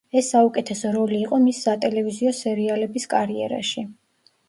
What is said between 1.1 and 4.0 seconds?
იყო მის სატელევიზიო სერიალების კარიერაში.